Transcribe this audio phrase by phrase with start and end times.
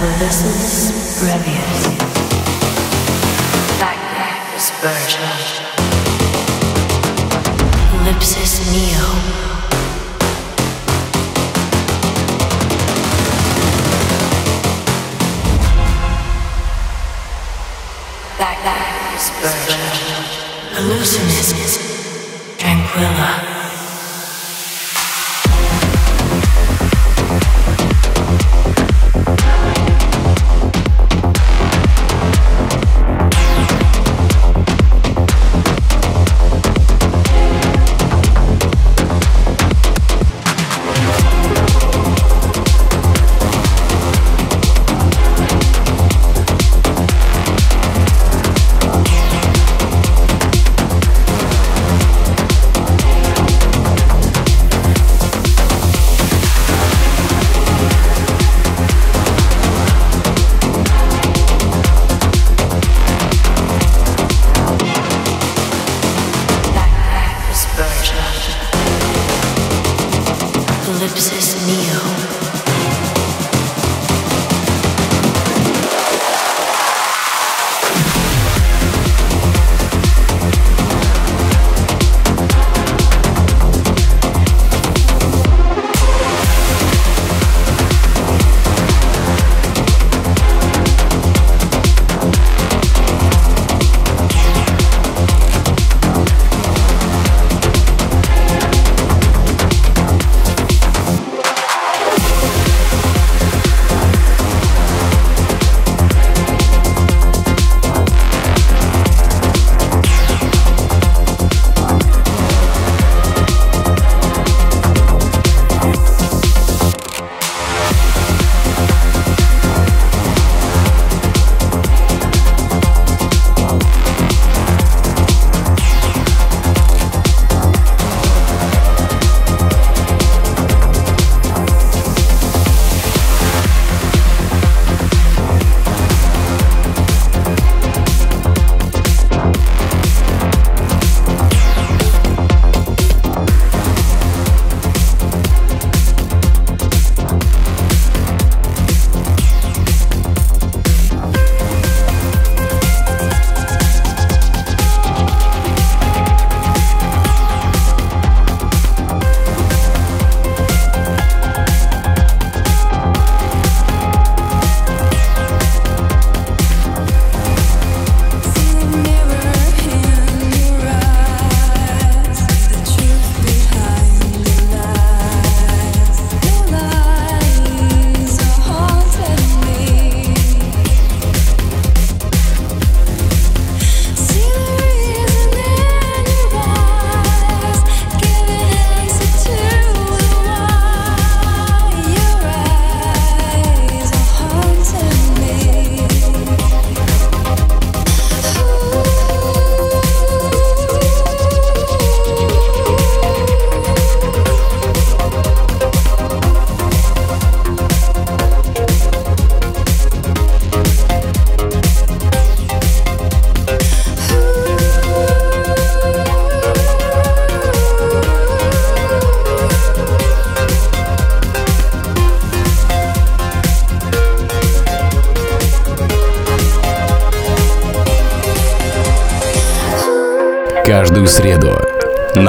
[0.00, 1.80] Abolithus brevius.
[3.80, 5.12] Backpack.
[8.00, 9.08] Ellipsis neo.
[18.38, 18.86] Backpack
[22.56, 23.59] Tranquilla.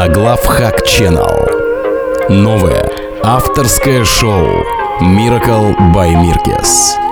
[0.01, 2.29] На Главхак Channel.
[2.29, 2.83] Новое
[3.21, 4.47] авторское шоу
[4.99, 7.10] Miracle by Mirkes.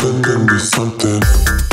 [0.00, 1.69] pretending to be something.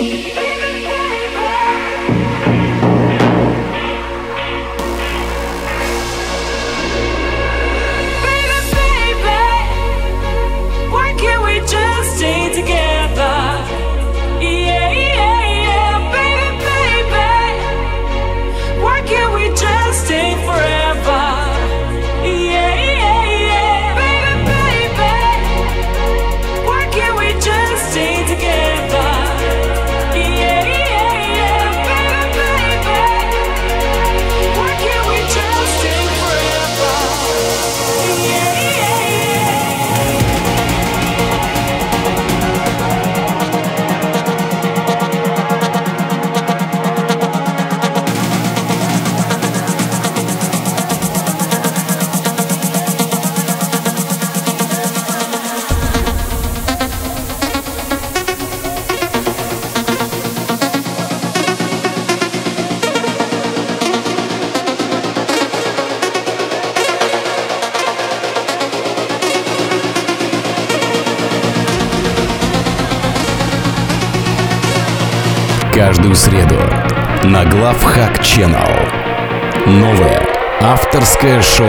[0.00, 0.36] Yeah.
[78.22, 79.66] Channel.
[79.66, 80.20] Новое
[80.60, 81.66] авторское шоу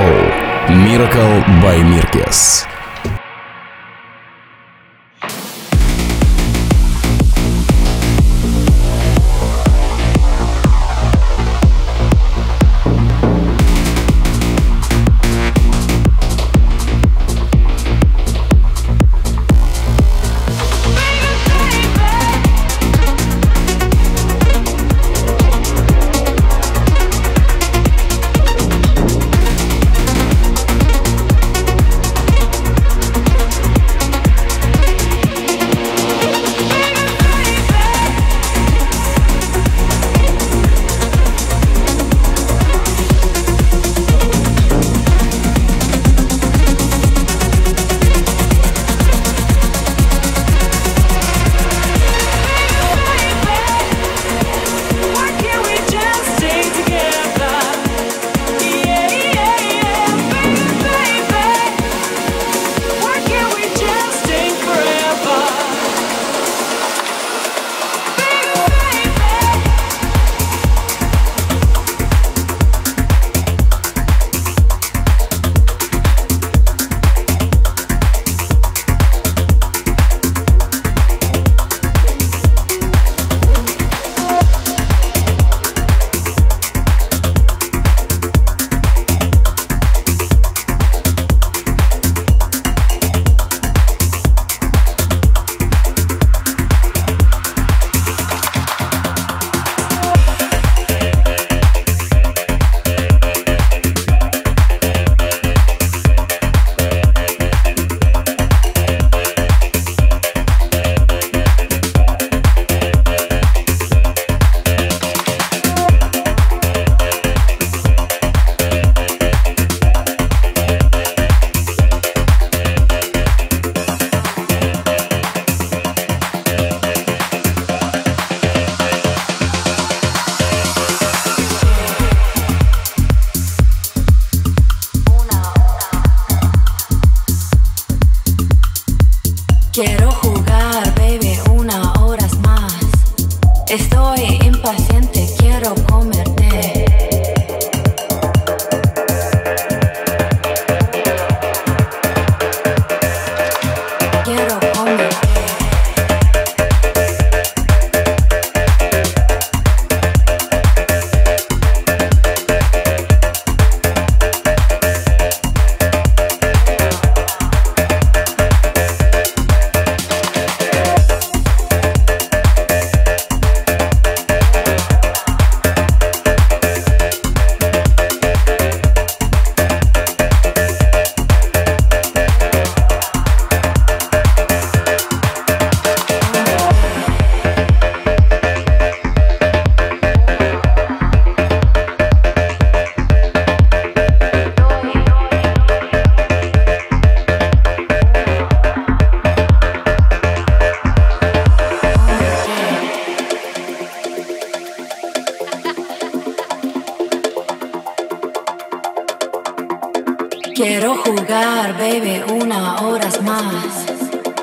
[0.68, 2.71] Miracle by Mirkes.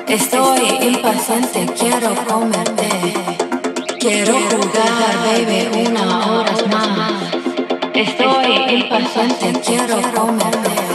[0.07, 2.89] Estoy impaciente, quiero comerte.
[3.99, 7.13] Quiero jugar, baby, una hora más.
[7.93, 10.88] Estoy impaciente, quiero comerte.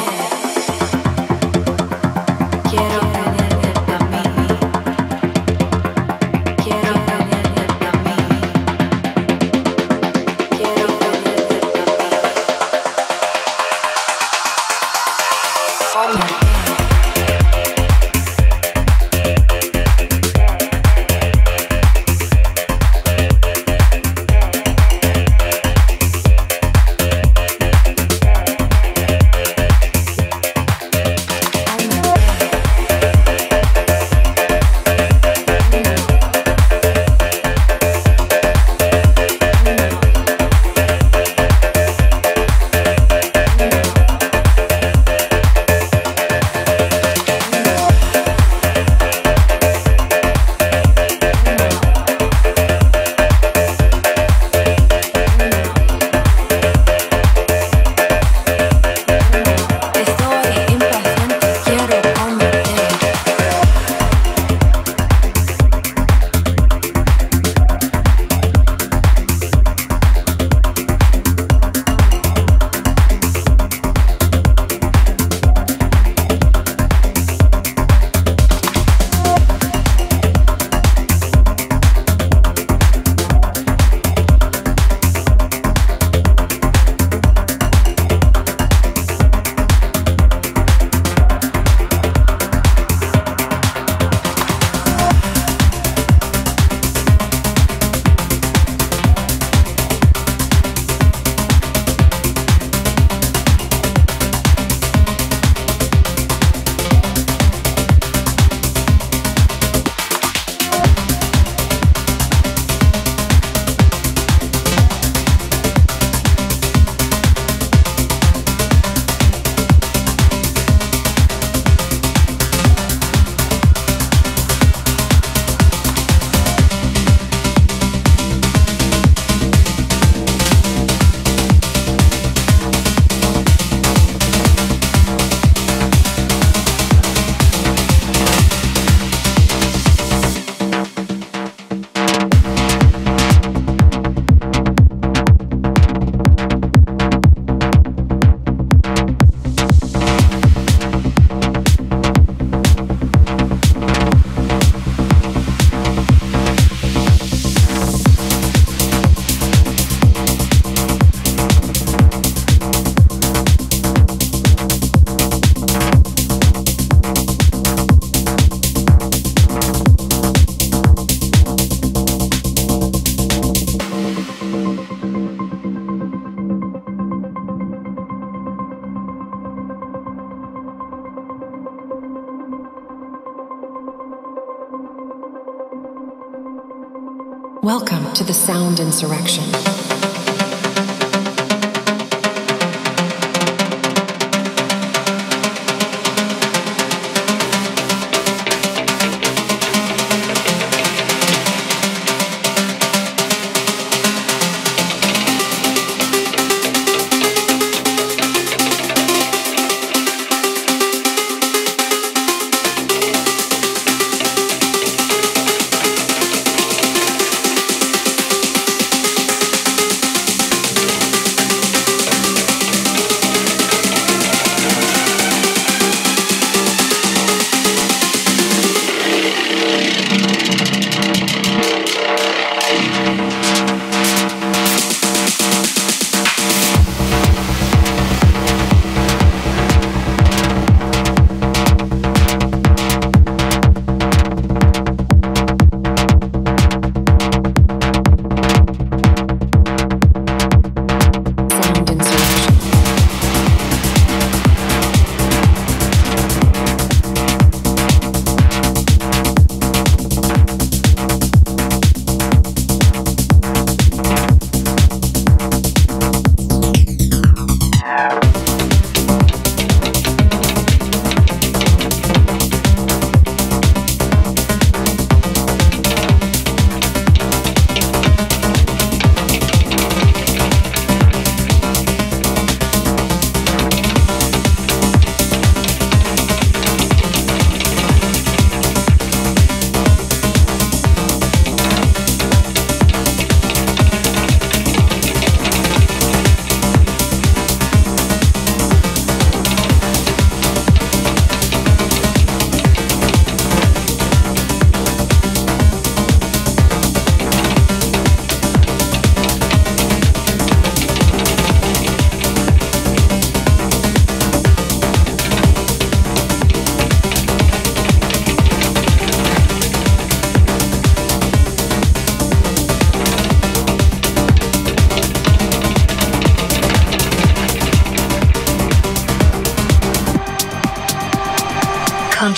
[188.14, 189.83] To the Sound Insurrection.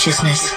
[0.07, 0.56] Consciousness.